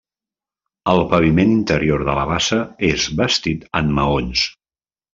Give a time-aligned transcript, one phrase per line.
[0.93, 2.59] El paviment interior de la bassa
[2.91, 4.51] és bastit en maons.